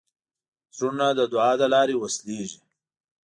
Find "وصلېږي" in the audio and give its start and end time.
2.01-2.59